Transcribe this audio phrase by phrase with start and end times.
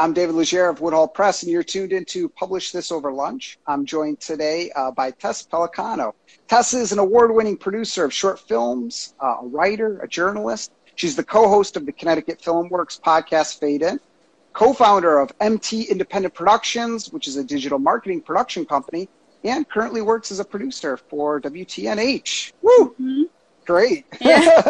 [0.00, 3.58] I'm David Legere of Woodhall Press, and you're tuned in to Publish This Over Lunch.
[3.66, 6.14] I'm joined today uh, by Tess Pellicano.
[6.48, 10.72] Tess is an award winning producer of short films, uh, a writer, a journalist.
[10.94, 14.00] She's the co host of the Connecticut Filmworks podcast Fade In,
[14.54, 19.06] co founder of MT Independent Productions, which is a digital marketing production company,
[19.44, 22.54] and currently works as a producer for WTNH.
[22.62, 22.94] Woo!
[22.98, 23.22] Mm-hmm.
[23.66, 24.06] Great.
[24.20, 24.62] Yeah.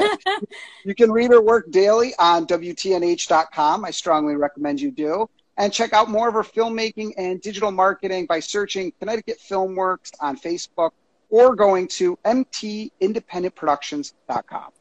[0.84, 3.84] you can read her work daily on WTNH.com.
[3.84, 5.28] I strongly recommend you do.
[5.56, 10.36] And check out more of her filmmaking and digital marketing by searching Connecticut Filmworks on
[10.38, 10.90] Facebook
[11.28, 14.72] or going to mtindependentproductions.com.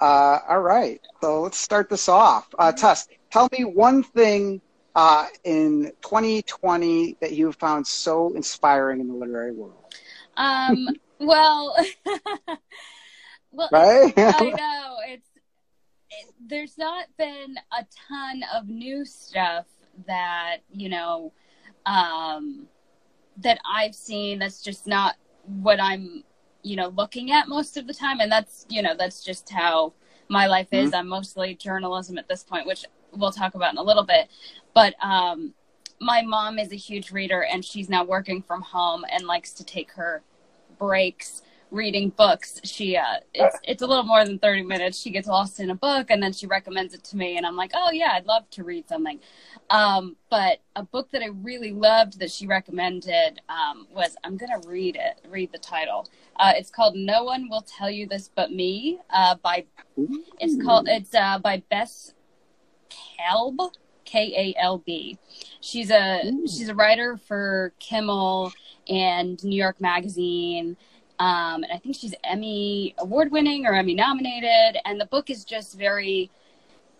[0.00, 2.46] Uh, all right, so let's start this off.
[2.58, 4.60] Uh, Tess, tell me one thing
[4.94, 9.84] uh, in 2020 that you found so inspiring in the literary world.
[10.36, 11.76] Um, well,
[13.52, 14.12] well, right?
[14.16, 15.28] I know it's
[16.10, 19.66] it, there's not been a ton of new stuff
[20.06, 21.32] that you know
[21.86, 22.66] um,
[23.38, 24.38] that I've seen.
[24.38, 26.24] That's just not what I'm
[26.62, 29.92] you know looking at most of the time, and that's you know that's just how
[30.28, 30.90] my life is.
[30.90, 30.98] Mm-hmm.
[30.98, 34.28] I'm mostly journalism at this point, which we'll talk about in a little bit.
[34.74, 35.54] But um,
[36.00, 39.64] my mom is a huge reader, and she's now working from home and likes to
[39.64, 40.22] take her
[40.78, 42.60] breaks reading books.
[42.64, 44.98] She uh, it's it's a little more than thirty minutes.
[44.98, 47.56] She gets lost in a book and then she recommends it to me, and I'm
[47.56, 49.20] like, oh yeah, I'd love to read something.
[49.70, 54.60] Um, but a book that I really loved that she recommended um, was I'm gonna
[54.66, 55.26] read it.
[55.28, 56.08] Read the title.
[56.36, 58.98] Uh, it's called No One Will Tell You This But Me.
[59.10, 59.66] Uh, by
[60.38, 62.14] it's called it's uh, by Bess
[62.88, 63.72] Kalb.
[64.04, 65.18] K A L B.
[65.60, 66.46] She's a Ooh.
[66.48, 68.52] she's a writer for Kimmel
[68.88, 70.78] and New York Magazine.
[71.18, 74.80] Um, and I think she's Emmy award winning or Emmy nominated.
[74.84, 76.30] And the book is just very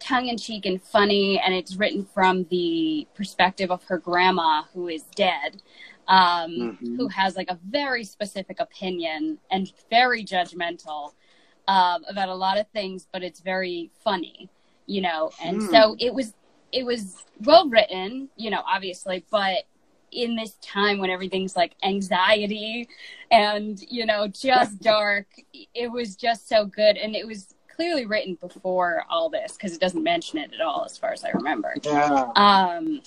[0.00, 1.40] tongue in cheek and funny.
[1.40, 5.62] And it's written from the perspective of her grandma, who is dead,
[6.08, 6.96] um, mm-hmm.
[6.96, 11.12] who has like a very specific opinion and very judgmental
[11.68, 14.48] uh, about a lot of things, but it's very funny,
[14.86, 15.30] you know.
[15.44, 15.70] And mm.
[15.70, 16.32] so it was,
[16.72, 19.64] it was well written, you know, obviously, but
[20.12, 22.88] in this time when everything's like anxiety
[23.30, 25.26] and you know just dark
[25.74, 26.96] it was just so good.
[26.96, 30.84] And it was clearly written before all this because it doesn't mention it at all
[30.84, 31.74] as far as i remember.
[31.82, 32.30] Yeah.
[32.34, 33.00] um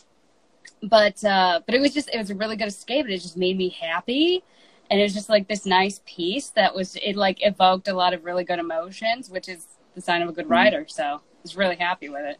[0.83, 3.37] but uh but it was just it was a really good escape and it just
[3.37, 4.43] made me happy.
[4.89, 8.13] And it was just like this nice piece that was it like evoked a lot
[8.13, 10.53] of really good emotions which is the sign of a good mm-hmm.
[10.53, 10.85] writer.
[10.87, 12.39] So i was really happy with it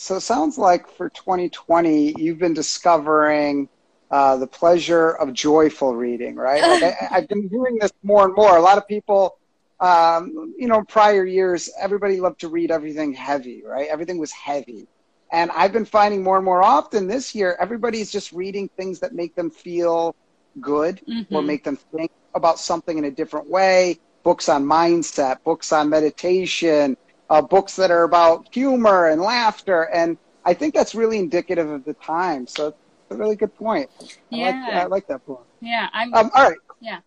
[0.00, 3.68] so it sounds like for 2020, you've been discovering
[4.10, 6.62] uh, the pleasure of joyful reading, right?
[6.62, 8.56] Like I, have been hearing this more and more.
[8.56, 9.36] A lot of people,
[9.78, 13.88] um, you know, prior years, everybody loved to read everything heavy, right?
[13.88, 14.88] Everything was heavy.
[15.32, 19.14] And I've been finding more and more often this year, everybody's just reading things that
[19.14, 20.16] make them feel
[20.62, 21.36] good mm-hmm.
[21.36, 23.98] or make them think about something in a different way.
[24.22, 26.96] Books on mindset, books on meditation,
[27.30, 29.88] uh, books that are about humor and laughter.
[29.92, 32.46] And I think that's really indicative of the time.
[32.46, 32.76] So it's
[33.10, 33.88] a really good point.
[34.30, 34.52] Yeah.
[34.68, 35.46] I like, I like that point.
[35.60, 35.88] Yeah.
[35.92, 36.58] I'm, um, all right.
[36.80, 37.00] Yeah.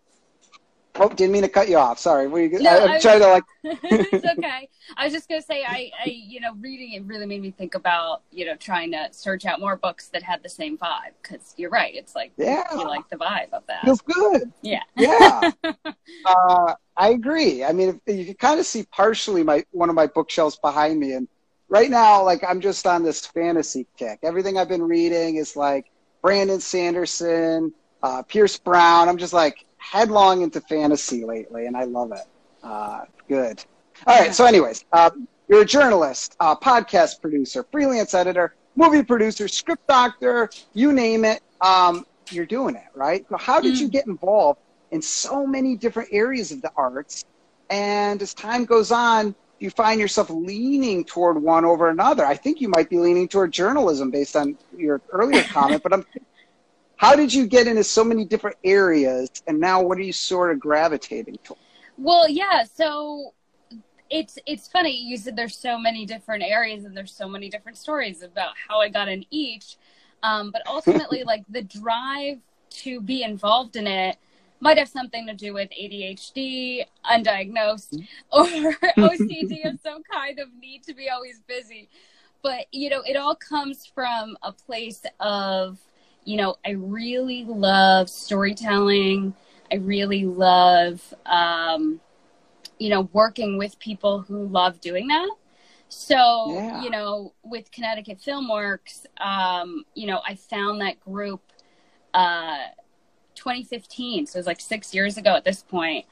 [0.96, 1.98] Oh, didn't mean to cut you off.
[1.98, 2.28] Sorry.
[2.28, 3.42] Were you, no, I, am trying to like.
[3.64, 4.68] it's okay.
[4.96, 7.74] I was just gonna say, I, I, you know, reading it really made me think
[7.74, 11.12] about, you know, trying to search out more books that had the same vibe.
[11.20, 13.84] Because you're right, it's like, yeah, you like the vibe of that.
[13.84, 14.52] Feels good.
[14.62, 14.82] Yeah.
[14.96, 15.50] Yeah.
[16.26, 17.64] uh, I agree.
[17.64, 21.14] I mean, you can kind of see partially my one of my bookshelves behind me,
[21.14, 21.26] and
[21.68, 24.20] right now, like I'm just on this fantasy kick.
[24.22, 25.90] Everything I've been reading is like
[26.22, 29.08] Brandon Sanderson, uh, Pierce Brown.
[29.08, 32.26] I'm just like headlong into fantasy lately, and I love it.
[32.62, 33.64] Uh, good.
[34.06, 34.34] All right.
[34.34, 35.10] So, anyways, uh,
[35.48, 41.42] you're a journalist, uh, podcast producer, freelance editor, movie producer, script doctor, you name it.
[41.60, 43.26] Um, you're doing it, right?
[43.28, 43.80] So, how did mm.
[43.80, 47.24] you get involved in so many different areas of the arts?
[47.70, 52.24] And as time goes on, you find yourself leaning toward one over another.
[52.24, 56.04] I think you might be leaning toward journalism based on your earlier comment, but I'm
[57.04, 60.50] how did you get into so many different areas and now what are you sort
[60.50, 61.54] of gravitating to?
[61.98, 63.34] well yeah so
[64.08, 67.76] it's it's funny you said there's so many different areas and there's so many different
[67.76, 69.76] stories about how i got in each
[70.22, 72.38] um, but ultimately like the drive
[72.70, 74.16] to be involved in it
[74.60, 78.02] might have something to do with adhd undiagnosed
[78.32, 81.86] or ocd of some kind of need to be always busy
[82.42, 85.78] but you know it all comes from a place of
[86.24, 89.34] you know, I really love storytelling.
[89.72, 92.00] I really love, um,
[92.78, 95.30] you know, working with people who love doing that.
[95.88, 96.82] So, Yeah.
[96.82, 101.40] you know, with Connecticut Filmworks, um, you know, I found that group
[102.12, 102.58] uh
[103.34, 104.26] 2015.
[104.26, 106.06] So it was like 6 years ago at this point.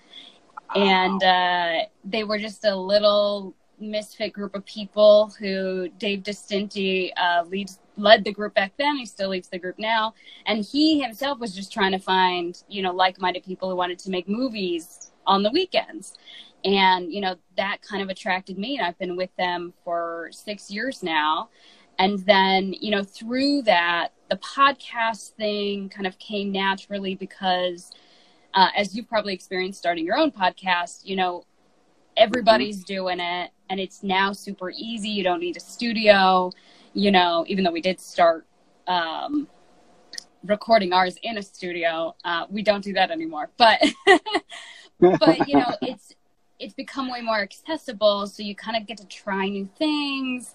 [0.74, 7.44] And uh they were just a little misfit group of people who Dave Distinti uh
[7.44, 8.96] leads led the group back then.
[8.96, 10.14] He still leads the group now.
[10.46, 14.10] And he himself was just trying to find, you know, like-minded people who wanted to
[14.10, 16.14] make movies on the weekends
[16.64, 20.70] and you know that kind of attracted me and i've been with them for six
[20.70, 21.48] years now
[21.98, 27.90] and then you know through that the podcast thing kind of came naturally because
[28.54, 31.44] uh, as you've probably experienced starting your own podcast you know
[32.16, 36.50] everybody's doing it and it's now super easy you don't need a studio
[36.94, 38.46] you know even though we did start
[38.86, 39.48] um,
[40.44, 43.50] recording ours in a studio uh, we don't do that anymore.
[43.56, 43.80] But
[45.18, 46.14] but you know it's
[46.58, 50.54] it's become way more accessible so you kind of get to try new things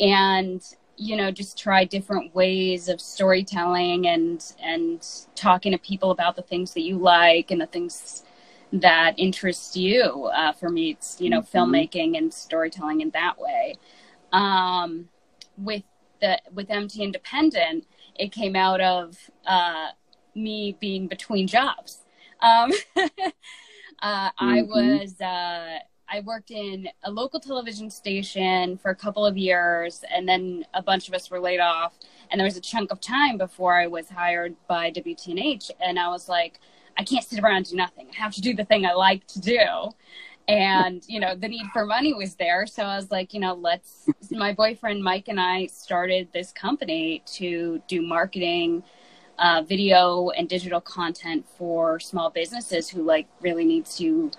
[0.00, 0.62] and
[0.96, 6.42] you know just try different ways of storytelling and and talking to people about the
[6.42, 8.24] things that you like and the things
[8.72, 10.24] that interest you.
[10.34, 11.50] Uh, for me it's you know Mhm.
[11.52, 13.76] filmmaking and storytelling in that way.
[14.32, 15.08] Um,
[15.56, 15.82] with
[16.20, 17.86] the with mt independent
[18.18, 19.16] it came out of
[19.46, 19.88] uh,
[20.34, 22.04] me being between jobs
[22.40, 22.70] um,
[24.02, 24.68] uh, I Mhm.
[24.68, 30.28] was uh, I worked in a local television station for a couple of years, and
[30.28, 31.98] then a bunch of us were laid off.
[32.30, 36.08] And there was a chunk of time before I was hired by WTNH, and I
[36.08, 36.60] was like,
[36.98, 38.08] I can't sit around and do nothing.
[38.12, 39.58] I have to do the thing I like to do.
[40.48, 43.54] And you know, the need for money was there, so I was like, you know,
[43.54, 44.08] let's.
[44.30, 48.82] My boyfriend Mike and I started this company to do marketing
[49.38, 54.30] uh, video and digital content for small businesses who like really need to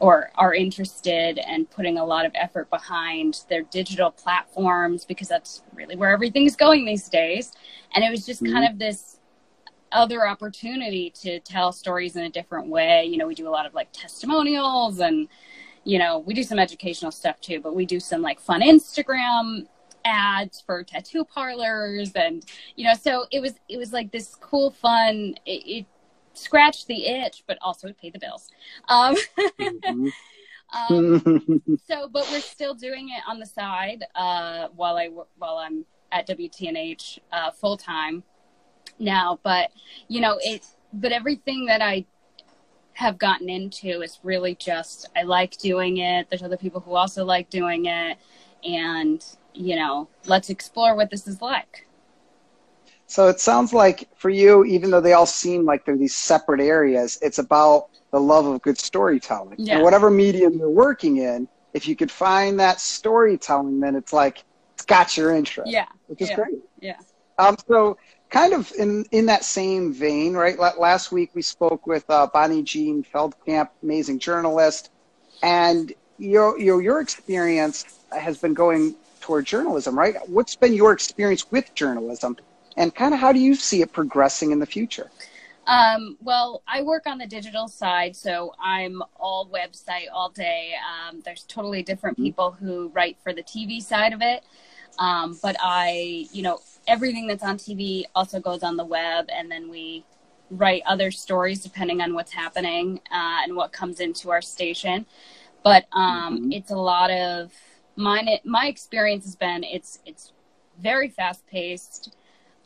[0.00, 5.62] or are interested and putting a lot of effort behind their digital platforms because that's
[5.74, 7.52] really where everything's going these days
[7.94, 9.17] and it was just kind of this
[9.92, 13.04] other opportunity to tell stories in a different way.
[13.04, 15.28] You know we do a lot of like testimonials and
[15.84, 19.66] you know we do some educational stuff too but we do some like fun instagram
[20.04, 22.44] ads for tattoo parlors and
[22.76, 25.86] you know so it was it was like this cool fun it, it
[26.34, 28.48] scratched the itch but also it paid the bills.
[28.88, 29.16] Um,
[29.58, 30.12] Mhm.
[30.88, 31.22] um
[31.88, 35.08] so but we're still doing it on the side uh while i
[35.38, 38.22] while i'm at wtnh uh full time
[38.98, 39.70] now but
[40.08, 42.04] you know it but everything that i
[42.94, 47.24] have gotten into is really just i like doing it there's other people who also
[47.24, 48.18] like doing it
[48.64, 49.24] and
[49.54, 51.86] you know let's explore what this is like
[53.06, 56.60] So it sounds like for you, even though they all seem like they're these separate
[56.60, 59.58] areas, it's about the love of good storytelling.
[59.58, 59.76] Yeah.
[59.76, 64.44] And whatever medium you're working in, if you could find that storytelling, then it's like
[64.74, 66.36] it's got your interest, yeah which is yeah.
[66.36, 66.58] great.
[66.80, 66.96] yeah
[67.38, 67.96] Um, so
[68.30, 70.58] kind of in, in that same vein, right?
[70.58, 74.90] Last week we spoke with uh, Bonnie Jean Feldkamp, amazing journalist,
[75.42, 80.16] and your, your your experience has been going toward journalism, right?
[80.28, 82.36] What's been your experience with journalism,
[82.76, 85.10] and kind of how do you see it progressing in the future?
[85.66, 90.72] Um, well, I work on the digital side, so I'm all website all day.
[90.90, 92.22] Um, there's totally different Mhm.
[92.22, 94.44] people who write for the TV side of it.
[94.98, 99.50] Um, but I, you know, everything that's on TV also goes on the web, and
[99.50, 100.04] then we
[100.50, 105.06] write other stories depending on what's happening uh, and what comes into our station.
[105.64, 106.52] But um, Mhm.
[106.52, 107.52] it's a lot of
[107.96, 108.28] mine.
[108.44, 110.32] My experience has been it's it's
[110.80, 112.14] very fast paced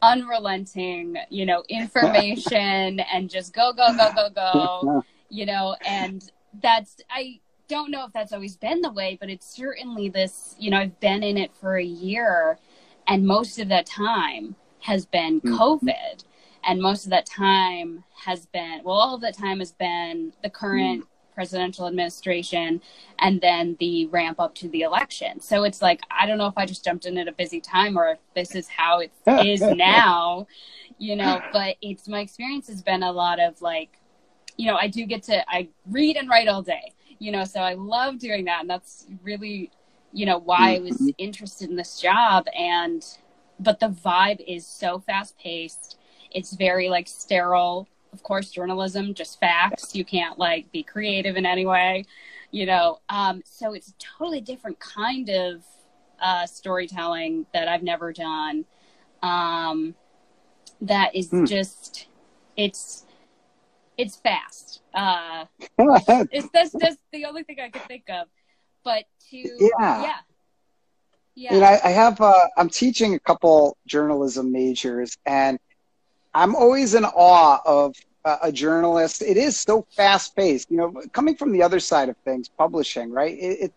[0.02, 4.90] unrelenting, you know, information and just go, go, go, go, go,
[5.30, 6.30] you know, and
[6.62, 7.40] that's, I
[7.72, 11.00] don't know if that's always been the way, but it's certainly this, you know, I've
[11.00, 12.58] been in it for a year
[13.08, 15.56] and most of that time has been Mhm.
[15.58, 16.24] COVID.
[16.64, 20.50] And most of that time has been, well, all of that time has been the
[20.50, 22.82] current presidential administration
[23.18, 25.40] and then the ramp up to the election.
[25.40, 27.98] So it's like I don't know if I just jumped in at a busy time
[27.98, 29.10] or if this is how it
[29.40, 29.62] is
[29.92, 30.46] now,
[30.98, 33.98] you know, but it's my experience has been a lot of like
[34.58, 36.92] you know, I do get to I read and write all day.
[37.22, 39.70] You know, so I love doing that and that's really
[40.12, 41.14] you know why I was Mhm.
[41.18, 43.02] interested in this job and
[43.60, 45.96] but the vibe is so fast paced.
[46.30, 51.46] It's very like sterile of course journalism just facts you can't like be creative in
[51.46, 52.04] any way
[52.50, 55.64] you know um, so it's a totally different kind of
[56.20, 58.64] uh, storytelling that i've never done
[59.22, 59.94] um,
[60.80, 61.44] that is Hmm.
[61.44, 62.06] just
[62.56, 63.06] it's
[63.98, 65.44] it's fast uh,
[66.30, 68.28] it's that's that's the only thing i could think of
[68.84, 70.02] but to Yeah.
[70.02, 70.16] yeah
[71.34, 71.58] Yeah.
[71.58, 75.58] Know, I, I have, uh, I'm teaching a couple journalism majors, and
[76.34, 77.94] I'm always in awe of
[78.24, 79.22] uh, a journalist.
[79.22, 80.70] It is so fast paced.
[80.70, 83.32] You know, coming from the other side of things, publishing, right?
[83.32, 83.72] It, it,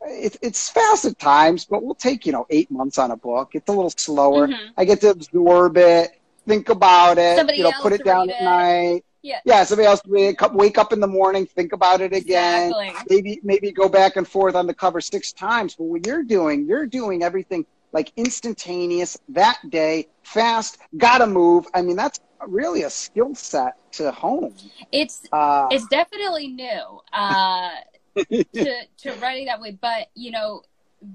[0.00, 3.50] it, it's fast at times, but we'll take, you know, eight months on a book.
[3.54, 4.48] It's a little slower.
[4.48, 4.70] Mhm.
[4.76, 8.40] I get to absorb it, think about it, Somebody you know, put it down at
[8.42, 9.04] night.
[9.24, 9.40] Yeah.
[9.46, 12.68] Yeah, somebody else wake up, wake up in the morning, think about it again.
[12.68, 12.92] Exactly.
[13.08, 15.74] Maybe maybe go back and forth on the cover six times.
[15.76, 21.64] But what you're doing, you're doing everything like instantaneous that day, fast, gotta move.
[21.72, 24.54] I mean, that's really a skill set to hone.
[24.92, 27.70] It's Uh, it's definitely new uh,
[28.52, 30.62] to to writing that way, but you know,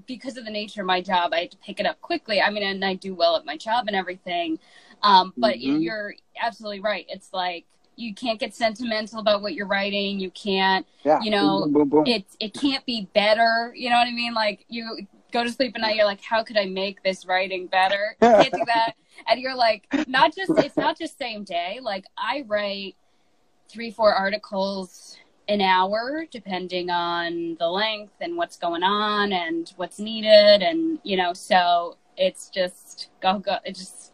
[0.08, 2.42] because of the nature of my job, I had to pick it up quickly.
[2.42, 4.58] I mean, and I do well at my job and everything.
[5.02, 5.82] Um, but Mhm.
[5.82, 7.06] you're absolutely right.
[7.08, 7.66] It's like
[7.96, 10.18] you can't get sentimental about what you're writing.
[10.20, 10.86] You can't.
[11.04, 12.06] yeah, you know, boom, boom, boom.
[12.06, 13.72] It it can't be better.
[13.76, 14.34] You know what I mean?
[14.34, 17.66] Like you go to sleep at night, you're like, how could I make this writing
[17.66, 18.16] better?
[18.22, 18.94] You can't do that.
[19.28, 21.78] And you're like, not just it's not just same day.
[21.82, 22.96] Like I write
[23.68, 25.16] three, four articles
[25.48, 31.16] an hour, depending on the length and what's going on and what's needed, and you
[31.16, 33.56] know, so it's just go go.
[33.64, 34.12] It just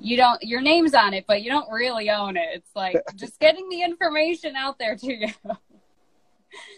[0.00, 2.48] you don't your name's on it, but you don't really own it.
[2.54, 5.28] It's like just getting the information out there to you.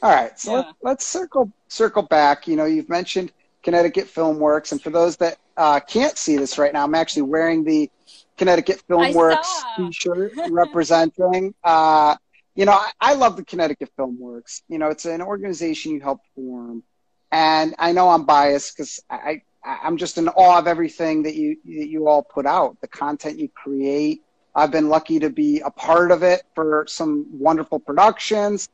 [0.03, 0.57] All right, so Yeah.
[0.59, 2.49] let, let's circle circle back.
[2.49, 6.59] You know, you've mentioned Connecticut Film Works, and for those that uh, can't see this
[6.59, 7.91] right now, I'm actually wearing the
[8.37, 9.63] Connecticut Film Works.
[9.77, 11.55] T-shirt representing.
[11.63, 12.17] Uh,
[12.55, 14.63] you know, I, I love the Connecticut Film Works.
[14.69, 16.83] You know, it's an organization you helped form,
[17.31, 21.35] and I know I'm biased because I, I I'm just in awe of everything that
[21.35, 24.23] you that you all put out, the content you create.
[24.55, 28.69] I've been lucky to be a part of it for some wonderful productions.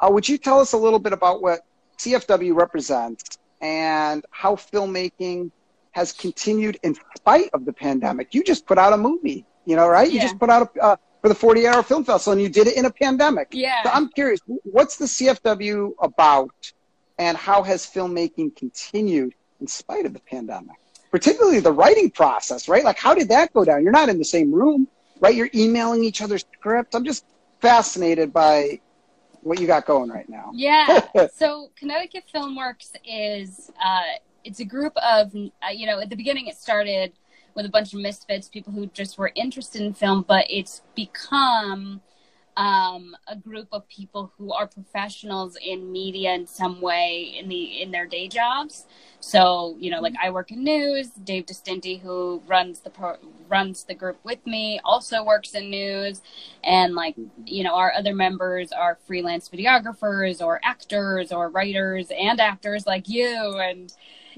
[0.00, 1.60] Uh, would you tell us a little bit about what
[1.98, 5.50] CFW represents and how filmmaking
[5.90, 8.32] has continued in spite of the pandemic?
[8.32, 10.10] You just put out a movie, you know, right?
[10.10, 12.68] You just put out a, uh, for the 48 Hour Film Festival, and you did
[12.68, 13.48] it in a pandemic.
[13.50, 13.82] Yeah.
[13.82, 16.72] So I'm curious, what's the CFW about,
[17.18, 20.76] and how has filmmaking continued in spite of the pandemic?
[21.10, 22.84] Particularly the writing process, right?
[22.84, 23.82] Like, how did that go down?
[23.82, 24.88] You're not in the same room,
[25.20, 25.34] right?
[25.34, 26.94] You're emailing each other's scripts.
[26.94, 27.24] I'm just
[27.60, 28.80] fascinated by
[29.42, 30.50] what you got going right now.
[30.54, 31.00] Yeah.
[31.34, 34.02] so Connecticut Filmworks is uh,
[34.44, 37.12] it's a group of uh, you know at the beginning it started
[37.54, 42.00] with a bunch of misfits, people who just were interested in film, but it's become
[42.58, 47.80] um, a group of people who are professionals in media in some way in the
[47.80, 48.84] in their day jobs.
[49.20, 50.26] So you know, like mm-hmm.
[50.26, 51.10] I work in news.
[51.10, 56.20] Dave Distinti, who runs the pro- runs the group with me, also works in news,
[56.64, 57.42] and like mm-hmm.
[57.46, 63.08] you know, our other members are freelance videographers or actors or writers and actors like
[63.08, 63.94] you, and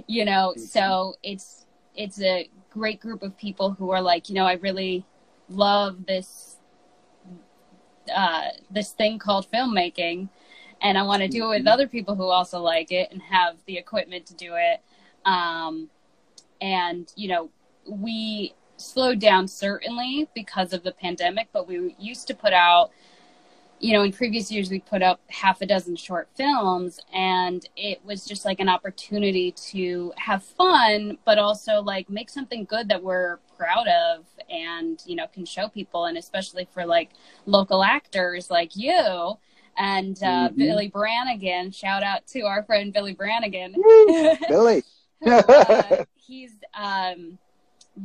[0.07, 0.61] you know, mm-hmm.
[0.61, 1.65] so it's
[1.97, 5.07] it's a great group of people who are like, you know, I really
[5.49, 6.57] love this
[8.15, 10.29] uh, this thing called filmmaking,
[10.83, 13.57] and I want to do it with other people who also like it and have
[13.67, 14.81] the equipment to do it.
[15.25, 15.91] Um,
[16.61, 17.51] and you know,
[17.87, 22.91] we slowed down certainly because of the pandemic, but we used to put out.
[23.83, 28.05] You know, in previous years, we put up half a dozen short films, and it
[28.05, 33.03] was just like an opportunity to have fun, but also like make something good that
[33.03, 36.07] we're proud of and, you know, can show people.
[36.07, 37.11] And especially for like
[37.47, 39.37] local actors like you
[39.77, 40.57] and uh, Mhm.
[40.57, 41.71] Billy Brannigan.
[41.71, 43.75] Shout out to our friend Billy Brannigan.
[44.49, 44.83] Billy.
[45.23, 47.37] Uh, he's um,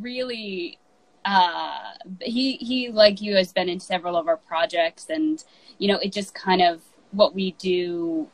[0.01, 0.77] really
[1.23, 5.43] uh, he he like you has been in several of our projects, and
[5.77, 6.81] you know it just kind of
[7.11, 8.27] what we do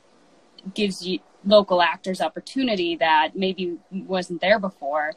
[0.74, 5.14] gives you local actors opportunity that maybe wasn't there before.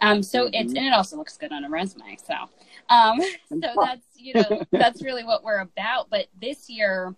[0.00, 0.78] Um, so it's Mhm.
[0.78, 2.16] and it also looks good on a resume.
[2.24, 2.34] So
[2.88, 6.08] um, so that's you know that's really what we're about.
[6.10, 7.14] But this year,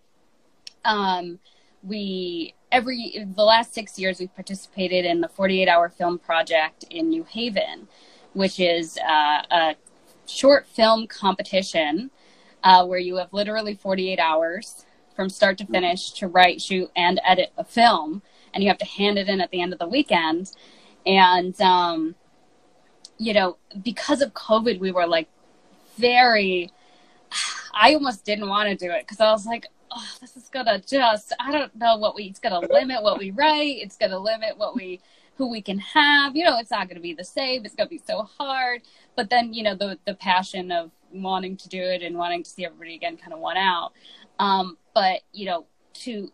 [0.84, 1.38] um,
[1.82, 7.08] we every the last six years we've participated in the 48 hour film project in
[7.08, 7.88] New Haven,
[8.32, 9.76] which is uh, a
[10.26, 12.10] short film competition
[12.62, 17.20] uh, where you have literally 48 hours from start to finish to write, shoot, and
[17.26, 18.22] edit a film,
[18.54, 20.52] and you have to hand it in at the end of the weekend.
[21.04, 22.14] And um,
[23.20, 25.28] you know, because of COVID, we were like
[25.98, 26.72] very.
[27.74, 30.80] I almost didn't want to do it because I was like, oh, this is gonna
[30.80, 34.56] just I don't know what we it's gonna limit what we write, it's gonna limit
[34.56, 35.00] what we
[35.36, 36.34] who we can have.
[36.34, 38.82] You know, it's not gonna be the same, it's gonna be so hard.
[39.16, 42.50] But then, you know, the the passion of wanting to do it and wanting to
[42.50, 43.92] see everybody again kind of won out.
[44.38, 46.32] Um, but, you know, to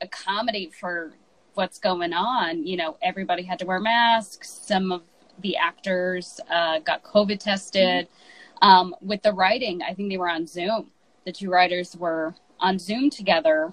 [0.00, 1.14] accommodate for
[1.54, 2.66] what's going on.
[2.66, 4.50] You know, everybody had to wear masks.
[4.50, 5.02] Some of
[5.40, 8.08] the actors uh, got COVID tested.
[8.62, 10.90] Um, with the writing, I think they were on Zoom.
[11.26, 13.72] The two writers were on Zoom together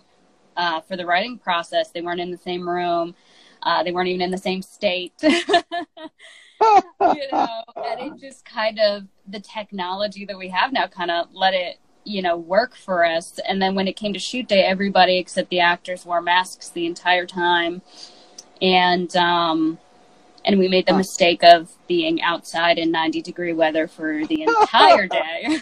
[0.57, 1.91] uh, for the writing process.
[1.91, 3.15] They weren't in the same room.
[3.63, 5.13] Uh, they weren't even in the same state.
[5.21, 5.31] you
[7.31, 11.53] know, and it just kind of the technology that we have now kind of let
[11.53, 15.19] it you know work for us and then when it came to shoot day everybody
[15.19, 17.79] except the actors wore masks the entire time
[18.59, 19.77] and um
[20.45, 25.07] and we made the mistake of being outside in 90 degree weather for the entire
[25.07, 25.59] day.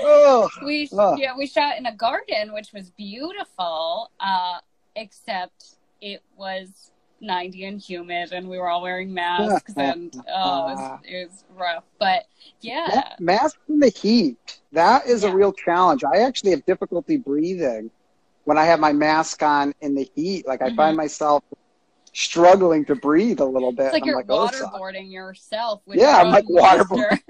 [0.00, 1.16] Oh, we oh.
[1.16, 4.58] yeah we shot in a garden which was beautiful uh
[4.96, 10.74] except it was 90 and humid and we were all wearing masks and oh it
[10.74, 11.84] was, it was rough.
[11.98, 12.26] But
[12.60, 13.14] yeah.
[13.18, 15.30] Masks in the heat that is Yeah.
[15.30, 16.02] a real challenge.
[16.04, 17.90] I actually have difficulty breathing
[18.44, 20.46] when i have my mask on in the heat.
[20.46, 20.76] Like i Mhm.
[20.76, 21.42] find myself
[22.18, 23.86] struggling to breathe a little bit.
[23.86, 27.20] It's like I'm you're like, oh, waterboarding yourself with Yeah, I'm like waterboarding.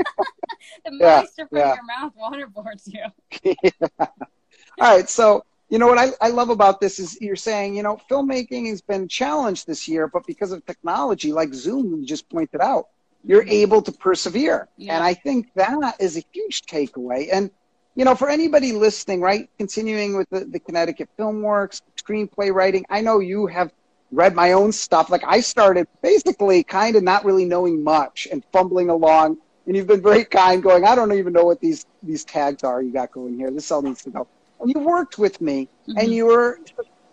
[0.85, 1.75] the Yeah, moisture from yeah.
[1.75, 3.55] your mouth waterboards you.
[4.01, 7.83] All right so you know what I, I love about this is you're saying you
[7.83, 12.29] know filmmaking has been challenged this year but because of technology like zoom you just
[12.31, 12.89] pointed out
[13.25, 13.51] you're mm-hmm.
[13.51, 14.69] able to persevere.
[14.77, 14.95] Yeah.
[14.95, 17.29] and i think that is a huge takeaway.
[17.33, 17.51] And
[17.95, 23.01] you know for anybody listening right continuing with the, the connecticut filmworks screenplay writing i
[23.01, 23.73] know you have
[24.11, 25.11] read my own stuff.
[25.11, 29.37] Like i started basically kind of not really knowing much and fumbling along.
[29.67, 32.83] And you've been very kind going i don't even know what these these tags are
[32.83, 33.51] you got going here.
[33.51, 34.27] This all needs to go.
[34.61, 36.15] And you worked with me and Mhm.
[36.15, 36.59] you were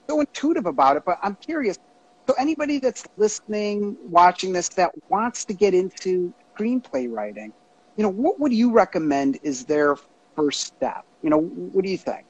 [0.10, 1.78] so intuitive about it but i'm curious
[2.28, 7.52] so anybody that's listening watching this that wants to get into screenplay writing
[7.98, 9.96] you know what would you recommend is their
[10.36, 11.04] first step?
[11.24, 12.26] You know what do you think?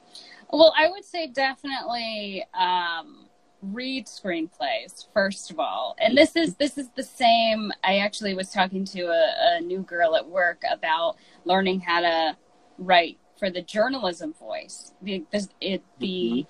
[0.52, 3.25] Well, I would say definitely um,
[3.62, 7.72] read screenplays first of all, and this is this is the same.
[7.82, 12.36] I actually was talking to a, a new girl at work about learning how to
[12.78, 14.92] write for the journalism voice.
[15.02, 16.46] The this, it, the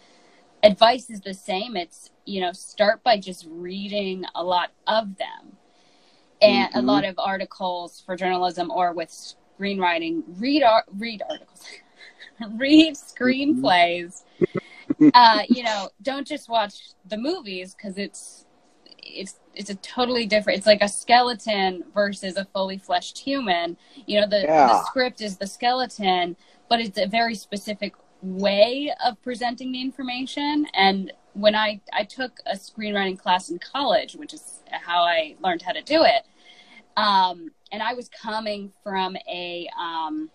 [0.62, 1.76] advice is the same.
[1.76, 5.56] It's you know start by just reading a lot of them,
[6.42, 6.86] and a Mhm.
[6.86, 10.22] lot of articles for journalism or with screenwriting.
[10.38, 11.62] Read ar- read articles.
[12.56, 14.22] read screenplays.
[15.14, 16.74] Uh, you know, don't just watch
[17.06, 18.46] the movies because it's
[19.02, 20.58] it's it's a totally different.
[20.58, 23.76] It's like a skeleton versus a fully fleshed human.
[24.06, 26.36] You know, the, the script is the skeleton,
[26.68, 30.66] but it's a very specific way of presenting the information.
[30.74, 35.62] And when I I took a screenwriting class in college, which is how I learned
[35.62, 36.24] how to do it,
[36.96, 40.30] um, and I was coming from a um,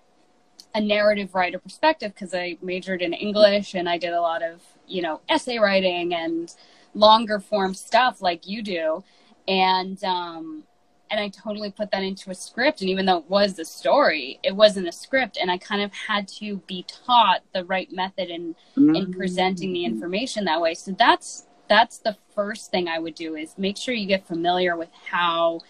[0.73, 4.62] a narrative writer perspective because I majored in English and I did a lot of
[4.88, 6.53] you know essay writing and
[6.93, 9.03] longer form stuff like you do,
[9.47, 10.63] and um,
[11.10, 12.81] and I totally put that into a script.
[12.81, 15.93] And even though it was a story, it wasn't a script, and I kind of
[15.93, 18.55] had to be taught the right method in
[18.95, 20.73] in presenting the information that way.
[20.73, 24.75] So that's that's the first thing I would do is make sure you get familiar
[24.75, 25.62] with how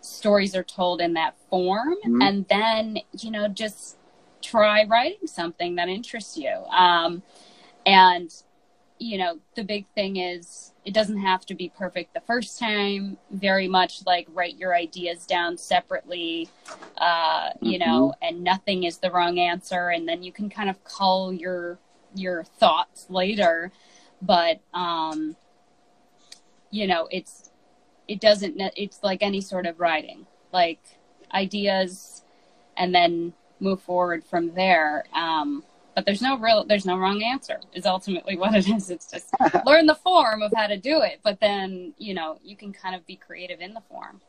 [0.00, 2.22] stories are told in that form Mhm.
[2.26, 3.96] and then you know just
[4.42, 6.50] try writing something that interests you.
[6.50, 7.22] Um,
[7.86, 8.32] and
[8.98, 13.16] you know the big thing is it doesn't have to be perfect the first time
[13.32, 16.48] very much like write your ideas down separately
[16.98, 19.88] uh, you know and nothing is the wrong answer.
[19.88, 21.78] And then you can kind of cull your
[22.14, 23.72] your thoughts later.
[24.20, 25.36] But um
[26.70, 27.50] you know it's
[28.06, 30.80] it doesn't it's like any sort of writing like
[31.32, 32.24] ideas
[32.76, 35.04] and then move forward from there.
[35.14, 38.90] Um but there's no real there's no wrong answer is ultimately what it is.
[38.90, 39.32] It's just
[39.66, 42.94] learn the form of how to do it but then you know you can kind
[42.94, 44.20] of be creative in the form.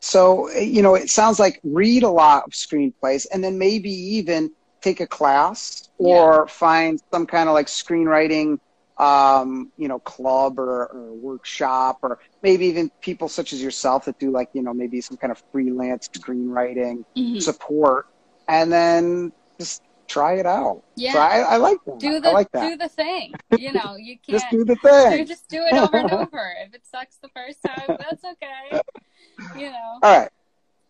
[0.00, 4.50] So, you know, it sounds like read a lot of screenplays and then maybe even
[4.82, 8.58] take a class or find some kind of like screenwriting,
[8.98, 14.18] um, you know, club or, or workshop or maybe even people such as yourself that
[14.18, 17.42] do like, you know, maybe some kind of freelance screenwriting Mhm.
[17.42, 18.06] support
[18.48, 20.82] and then just try it out.
[20.96, 21.98] yeah So I, I like that.
[21.98, 22.70] do the I like that.
[22.70, 25.26] do the thing you know you can't just do the thing.
[25.34, 28.80] just do it over and over if it sucks the first time that's okay
[29.56, 30.30] you know All right.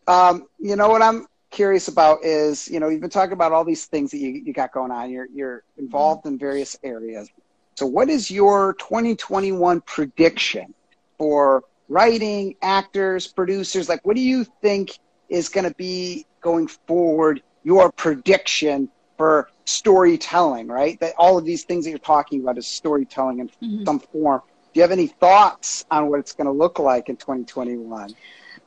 [0.08, 3.64] Um, you know what I'm curious about is, you know, you've been talking about all
[3.64, 5.10] these things that you, you got going on.
[5.10, 7.28] You're you're involved in various areas.
[7.76, 10.74] So what is your 2021 prediction
[11.18, 13.88] for writing, actors, producers?
[13.88, 20.68] Like what do you think is going to be going forward your prediction for storytelling,
[20.68, 20.98] right?
[21.00, 23.84] That all of these things that you're talking about is storytelling in Mhm.
[23.84, 24.42] some form.
[24.72, 28.14] Do you have any thoughts on what it's going to look like in 2021?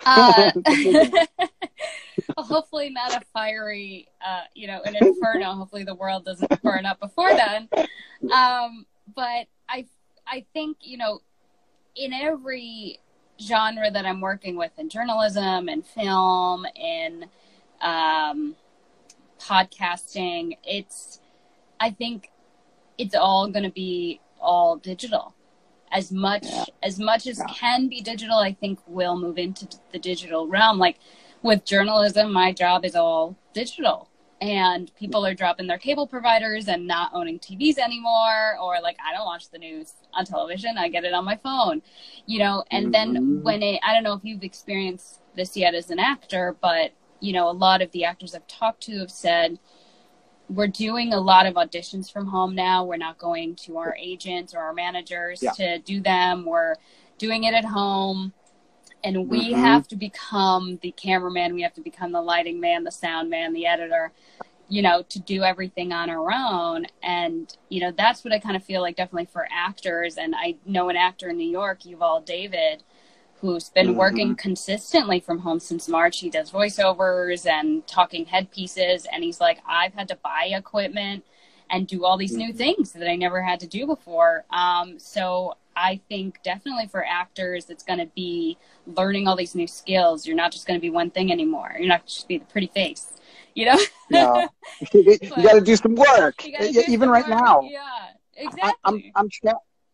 [0.05, 0.51] Uh,
[2.35, 5.53] well, hopefully not a fiery, uh, you know, an inferno.
[5.53, 7.69] hopefully the world doesn't burn up before then.
[8.33, 9.85] Um, but I,
[10.27, 11.21] I think you know,
[11.95, 12.99] in every
[13.39, 17.29] genre that I'm working with in journalism and film and
[17.81, 18.55] um,
[19.39, 21.19] podcasting, it's
[21.79, 22.29] I think
[22.97, 25.33] it's all going to be all digital.
[25.91, 26.65] As much yeah.
[26.83, 27.45] as much as yeah.
[27.47, 30.77] can be digital, I think will move into the digital realm.
[30.77, 30.99] Like
[31.41, 34.09] with journalism, my job is all digital
[34.41, 39.13] and people are dropping their cable providers and not owning TVs anymore or like I
[39.13, 41.81] don't watch the news on television I get it on my phone
[42.25, 43.13] you know and mm-hmm.
[43.13, 46.91] then when it I don't know if you've experienced this yet as an actor but
[47.19, 49.59] you know a lot of the actors I've talked to have said
[50.49, 52.83] we're doing a lot of auditions from home now.
[52.83, 55.51] We're not going to our agents or our managers yeah.
[55.51, 56.45] to do them.
[56.45, 56.75] We're
[57.19, 58.33] doing it at home.
[59.03, 59.61] And we mm-hmm.
[59.61, 61.53] have to become the cameraman.
[61.53, 64.11] We have to become the lighting man the sound man the editor
[64.71, 66.85] you know to do everything on our own.
[67.01, 70.17] And you know that's what i kind of feel like definitely for actors.
[70.17, 72.83] And i know an actor in new york yuval david
[73.41, 73.97] who's been mm-hmm.
[73.97, 79.59] working consistently from home since march he does voiceovers and talking headpieces and he's like
[79.67, 81.23] i've had to buy equipment
[81.69, 82.47] and do all these mm-hmm.
[82.47, 87.05] new things that i never had to do before um, so I think definitely for
[87.05, 90.27] actors, it's going to be learning all these new skills.
[90.27, 91.73] You're not just going to be one thing anymore.
[91.77, 93.07] You're not just be the pretty face,
[93.55, 93.79] you know?
[94.09, 94.49] no,
[94.93, 96.45] you got to do some work.
[96.45, 97.39] Even right work.
[97.39, 97.61] now.
[97.61, 97.79] Yeah,
[98.35, 98.73] exactly.
[98.83, 99.29] I, am I'm,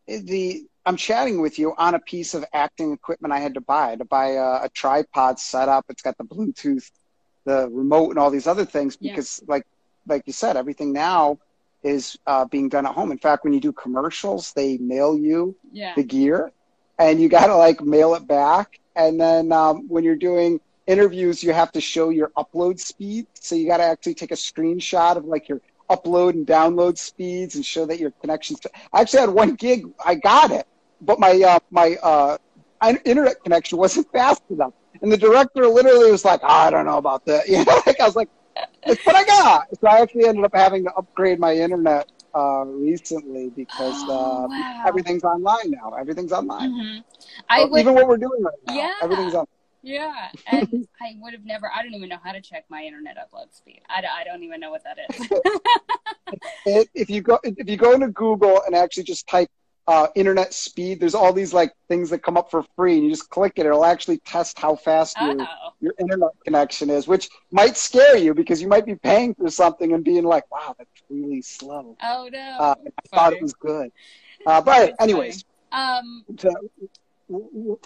[0.09, 3.61] I'm the I'm chatting with you on a piece of acting equipment I had to
[3.61, 3.95] buy.
[3.95, 5.85] to buy a, a tripod setup.
[5.89, 6.91] It's got the Bluetooth,
[7.45, 9.53] the remote, and all these other things because, yeah.
[9.53, 9.65] like
[10.07, 11.39] like you said, everything now
[11.81, 13.11] is uh, being done at home.
[13.11, 15.93] In fact, when you do commercials, they mail you yeah.
[15.95, 16.51] the gear,
[16.99, 18.79] and you got to like mail it back.
[18.95, 23.25] And then um, when you're doing interviews, you have to show your upload speed.
[23.33, 27.55] So you got to actually take a screenshot of like your upload and download speeds
[27.55, 28.59] and show that your connections.
[28.93, 30.67] I actually had one gig, I got it,
[31.01, 32.37] but my uh, my uh,
[33.05, 34.73] internet connection wasn't fast enough.
[35.01, 38.05] And the director literally was like, "I don't know about that." You know, like I
[38.05, 38.29] was like,
[38.83, 39.67] it's what I got.
[39.79, 44.47] So I actually ended up having to upgrade my internet uh, recently because oh, uh,
[44.47, 44.83] wow.
[44.87, 45.93] everything's online now.
[45.93, 46.71] Everything's online.
[46.71, 46.99] Mm-hmm.
[47.49, 48.73] I so would, even what we're doing right now.
[48.73, 48.93] Yeah.
[49.01, 49.45] Everything's on.
[49.81, 51.69] Yeah, and I would have never.
[51.73, 53.81] I don't even know how to check my internet upload speed.
[53.87, 54.97] I, I don't even know what that
[56.65, 56.87] is.
[56.95, 59.49] if you go if you go into Google and actually just type
[59.87, 60.99] uh, internet speed.
[60.99, 63.65] There's all these like things that come up for free, and you just click it.
[63.65, 65.37] It'll actually test how fast your,
[65.79, 69.93] your internet connection is, which might scare you because you might be paying for something
[69.93, 72.57] and being like, "Wow, that's really slow." Oh no!
[72.59, 73.91] Uh, I thought it was good.
[74.45, 76.25] Uh, but anyways, um,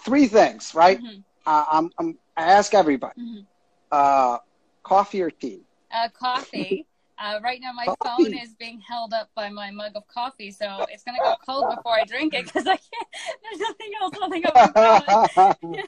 [0.02, 0.98] three things, right?
[0.98, 1.20] Mm-hmm.
[1.46, 3.40] Uh, I'm, I'm, i ask everybody: mm-hmm.
[3.92, 4.38] Uh,
[4.82, 5.62] coffee or tea?
[5.92, 6.86] Uh, coffee.
[7.20, 8.24] Uh, right now, my coffee.
[8.24, 11.66] phone is being held up by my mug of coffee, so it's gonna go cold
[11.68, 13.08] before I drink it because I can't.
[13.42, 15.78] There's nothing else holding up my.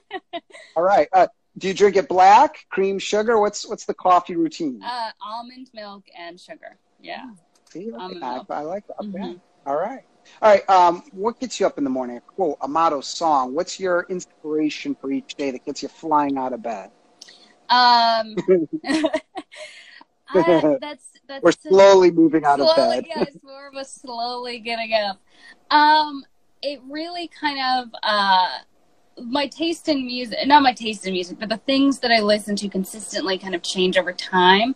[0.77, 1.09] All right.
[1.13, 3.41] Uh, do you drink it black, cream, sugar?
[3.41, 4.83] What's what's the coffee routine?
[4.83, 6.77] Uh, almond milk and sugar.
[7.01, 7.31] Yeah.
[7.71, 8.43] See, almond I.
[8.51, 8.99] I like that.
[8.99, 9.35] Mm-hmm.
[9.67, 10.03] All right.
[10.43, 10.69] All right.
[10.69, 12.19] Um, what gets you up in the morning?
[12.19, 13.55] A quote, a motto, song.
[13.55, 16.91] What's your inspiration for each day that gets you flying out of bed?
[17.71, 18.37] Um,
[20.35, 23.29] I, that's that's we're slowly moving out slowly, of bed.
[23.29, 25.21] it's more of a slowly getting up.
[25.71, 26.25] Um,
[26.63, 28.59] it really kind of uh,
[29.25, 32.57] my taste in music, not my taste in music, but the things that I listen
[32.57, 34.75] to consistently kind of change over time.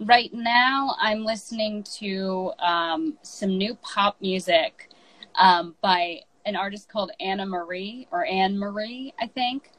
[0.00, 4.90] Right now, I'm listening to um, some new pop music
[5.36, 9.70] um, by an artist called Anna Marie or Anne Marie, I think.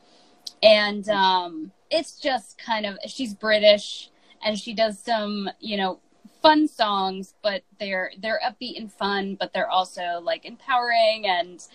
[0.62, 4.12] And um, it's just kind of, she's British
[4.44, 6.00] and she does some, you know,
[6.42, 11.66] fun songs, but they're they're upbeat and fun, but they're also like empowering and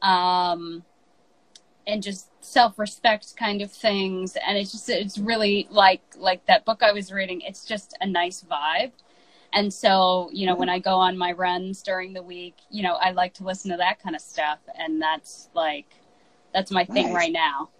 [0.00, 0.84] um
[1.86, 4.36] and just self-respect kind of things.
[4.46, 8.06] And it's just it's really like like that book I was reading it's just a
[8.06, 8.92] nice vibe.
[9.52, 12.94] And so you know when I go on my runs during the week you know
[12.94, 14.60] I like to listen to that kind of stuff.
[14.78, 15.96] And that's like
[16.54, 17.70] that's my thing right now.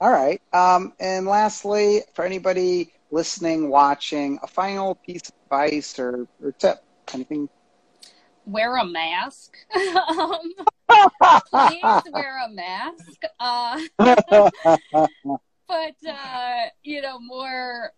[0.00, 0.42] All right.
[0.52, 6.82] Um and lastly for anybody listening, watching, a final piece of advice or, or tip?
[7.12, 7.48] Anything?
[8.46, 9.56] Wear a mask.
[9.74, 10.52] um,
[11.50, 13.22] please wear a mask.
[13.40, 13.78] Uh,
[15.68, 17.92] but uh, you know, more,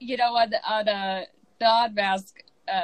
[0.00, 1.26] you know, on, on a
[1.60, 2.82] non-mask uh,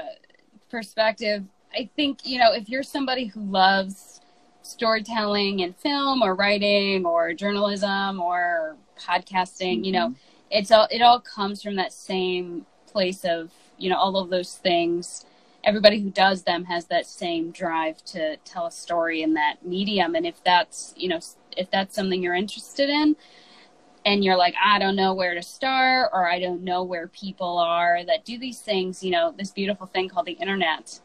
[0.71, 4.21] perspective, I think you know if you're somebody who loves
[4.62, 9.85] storytelling in film or writing or journalism or podcasting, mm-hmm.
[9.85, 10.28] you know, mm-hmm.
[10.50, 14.54] It's all it all comes from that same place of, you know, all of those
[14.56, 15.24] things.
[15.64, 20.14] Everybody who does them has that same drive to tell a story in that medium.
[20.14, 21.20] And if that's, you know,
[21.56, 23.16] if that's something you're interested in,
[24.04, 27.58] and you're like, I don't know where to start, or I don't know where people
[27.58, 31.00] are that do these things, you know, this beautiful thing called the internet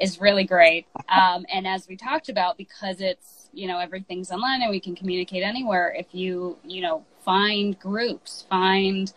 [0.00, 0.86] is really great.
[1.08, 4.94] Um, and as we talked about, because it's, you know, everything's online and we can
[4.94, 9.12] communicate anywhere, if you, you know, find groups, find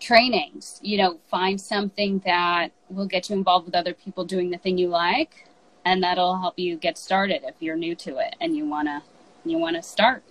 [0.00, 4.58] trainings, you know, find something that will get you involved with other people doing the
[4.58, 5.46] thing you like,
[5.84, 9.00] and that'll help you get started if you're new to it and you want to,
[9.44, 10.24] you want to start.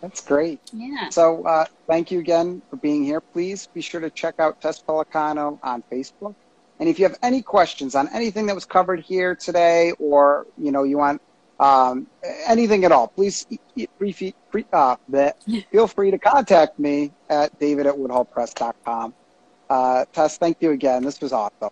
[0.00, 0.60] That's great.
[0.72, 1.10] Yeah.
[1.10, 3.20] So uh, thank you again for being here.
[3.20, 6.34] Please be sure to check out Tess Pellicano on Facebook.
[6.80, 10.72] And if you have any questions on anything that was covered here today, or you
[10.72, 11.22] know you want
[11.60, 12.06] um,
[12.46, 13.46] anything at all, please
[13.98, 14.12] free,
[14.50, 14.96] free, uh,
[15.72, 19.14] feel free to contact me at david at woodhallpress.com.
[19.70, 21.02] Uh, Tess, thank you again.
[21.02, 21.70] This was awesome.